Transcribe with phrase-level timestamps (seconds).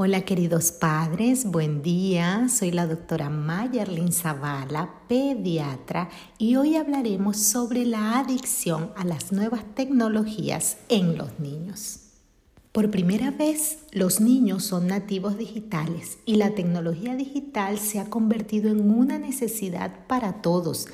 [0.00, 2.48] Hola queridos padres, buen día.
[2.48, 6.08] Soy la doctora Mayerlin Zavala, pediatra,
[6.38, 11.98] y hoy hablaremos sobre la adicción a las nuevas tecnologías en los niños.
[12.70, 18.70] Por primera vez, los niños son nativos digitales y la tecnología digital se ha convertido
[18.70, 20.86] en una necesidad para todos,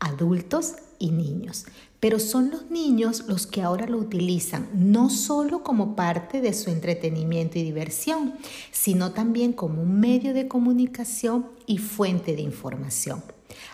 [0.00, 1.64] adultos y niños.
[1.98, 6.70] Pero son los niños los que ahora lo utilizan, no solo como parte de su
[6.70, 8.34] entretenimiento y diversión,
[8.70, 13.24] sino también como un medio de comunicación y fuente de información.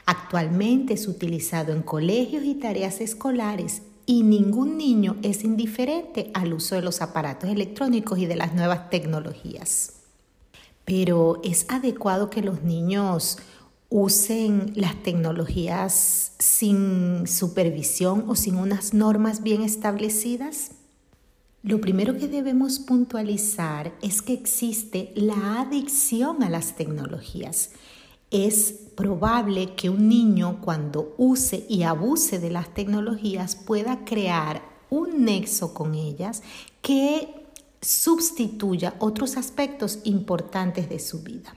[0.07, 6.77] Actualmente es utilizado en colegios y tareas escolares y ningún niño es indiferente al uso
[6.77, 9.95] de los aparatos electrónicos y de las nuevas tecnologías.
[10.85, 13.39] Pero es adecuado que los niños
[13.89, 20.73] usen las tecnologías sin supervisión o sin unas normas bien establecidas?
[21.63, 27.71] Lo primero que debemos puntualizar es que existe la adicción a las tecnologías.
[28.31, 35.25] Es probable que un niño cuando use y abuse de las tecnologías pueda crear un
[35.25, 36.43] nexo con ellas
[36.83, 37.47] que
[37.81, 41.55] sustituya otros aspectos importantes de su vida.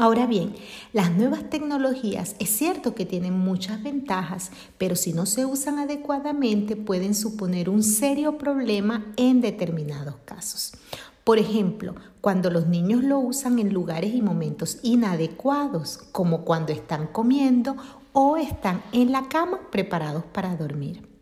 [0.00, 0.54] Ahora bien,
[0.92, 6.76] las nuevas tecnologías es cierto que tienen muchas ventajas, pero si no se usan adecuadamente
[6.76, 10.70] pueden suponer un serio problema en determinados casos.
[11.24, 17.08] Por ejemplo, cuando los niños lo usan en lugares y momentos inadecuados, como cuando están
[17.08, 17.74] comiendo
[18.12, 21.17] o están en la cama preparados para dormir.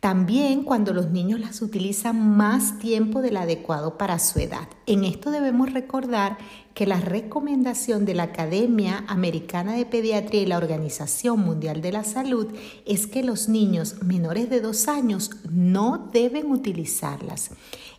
[0.00, 4.66] También cuando los niños las utilizan más tiempo del adecuado para su edad.
[4.86, 6.38] En esto debemos recordar
[6.72, 12.04] que la recomendación de la Academia Americana de Pediatría y la Organización Mundial de la
[12.04, 12.46] Salud
[12.86, 17.50] es que los niños menores de dos años no deben utilizarlas,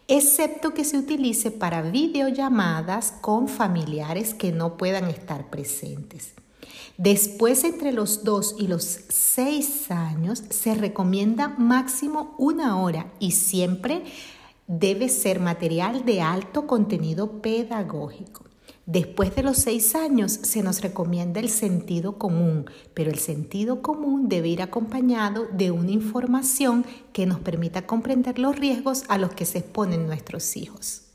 [0.07, 6.33] excepto que se utilice para videollamadas con familiares que no puedan estar presentes.
[6.97, 14.03] Después, entre los 2 y los 6 años, se recomienda máximo una hora y siempre
[14.67, 18.45] debe ser material de alto contenido pedagógico.
[18.85, 24.27] Después de los 6 años se nos recomienda el sentido común, pero el sentido común
[24.27, 29.45] debe ir acompañado de una información que nos permita comprender los riesgos a los que
[29.45, 31.10] se exponen nuestros hijos.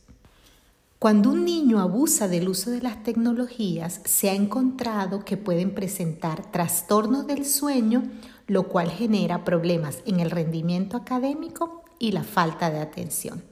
[0.99, 6.51] Cuando un niño abusa del uso de las tecnologías, se ha encontrado que pueden presentar
[6.51, 8.03] trastornos del sueño,
[8.47, 13.45] lo cual genera problemas en el rendimiento académico y la falta de atención.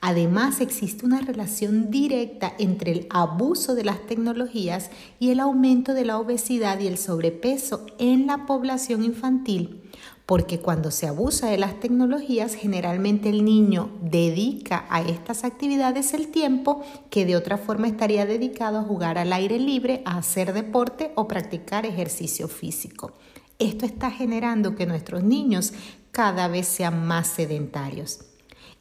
[0.00, 6.04] Además, existe una relación directa entre el abuso de las tecnologías y el aumento de
[6.04, 9.82] la obesidad y el sobrepeso en la población infantil,
[10.26, 16.28] porque cuando se abusa de las tecnologías, generalmente el niño dedica a estas actividades el
[16.28, 21.12] tiempo que de otra forma estaría dedicado a jugar al aire libre, a hacer deporte
[21.14, 23.14] o practicar ejercicio físico.
[23.58, 25.72] Esto está generando que nuestros niños
[26.12, 28.20] cada vez sean más sedentarios.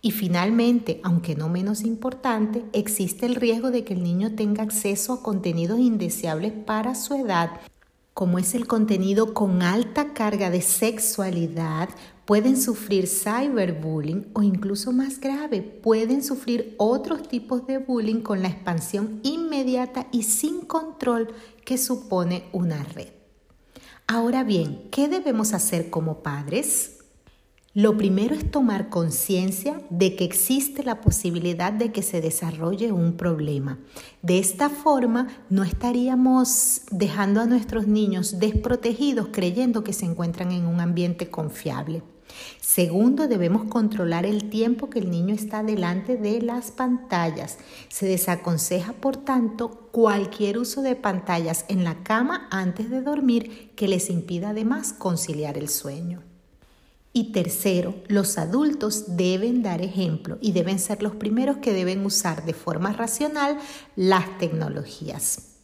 [0.02, 5.14] Y finalmente, aunque no menos importante, existe el riesgo de que el niño tenga acceso
[5.14, 7.52] a contenidos indeseables para su edad
[8.18, 11.90] como es el contenido con alta carga de sexualidad,
[12.26, 18.48] pueden sufrir cyberbullying o incluso más grave, pueden sufrir otros tipos de bullying con la
[18.48, 21.28] expansión inmediata y sin control
[21.64, 23.10] que supone una red.
[24.08, 26.97] Ahora bien, ¿qué debemos hacer como padres?
[27.78, 33.14] Lo primero es tomar conciencia de que existe la posibilidad de que se desarrolle un
[33.18, 33.78] problema.
[34.24, 40.66] De esta forma, no estaríamos dejando a nuestros niños desprotegidos creyendo que se encuentran en
[40.66, 42.02] un ambiente confiable.
[42.60, 47.60] Segundo, debemos controlar el tiempo que el niño está delante de las pantallas.
[47.90, 53.88] Se desaconseja, por tanto, cualquier uso de pantallas en la cama antes de dormir que
[53.88, 56.24] les impida además conciliar el sueño.
[57.18, 62.46] Y tercero, los adultos deben dar ejemplo y deben ser los primeros que deben usar
[62.46, 63.58] de forma racional
[63.96, 65.56] las tecnologías.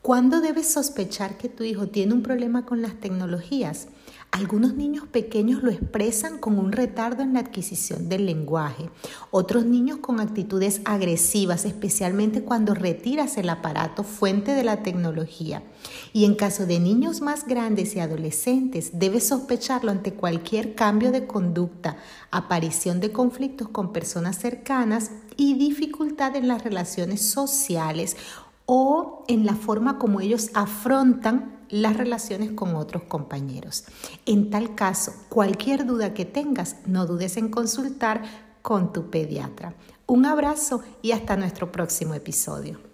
[0.00, 3.88] ¿Cuándo debes sospechar que tu hijo tiene un problema con las tecnologías?
[4.32, 8.88] Algunos niños pequeños lo expresan con un retardo en la adquisición del lenguaje,
[9.32, 15.64] otros niños con actitudes agresivas, especialmente cuando retiras el aparato fuente de la tecnología.
[16.12, 21.26] Y en caso de niños más grandes y adolescentes, debes sospecharlo ante cualquier cambio de
[21.26, 21.96] conducta,
[22.30, 28.16] aparición de conflictos con personas cercanas y dificultad en las relaciones sociales
[28.72, 33.82] o en la forma como ellos afrontan las relaciones con otros compañeros.
[34.26, 38.22] En tal caso, cualquier duda que tengas, no dudes en consultar
[38.62, 39.74] con tu pediatra.
[40.06, 42.89] Un abrazo y hasta nuestro próximo episodio.